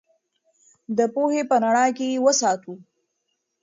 [0.97, 2.73] د پوهې په رڼا کې یې وساتو.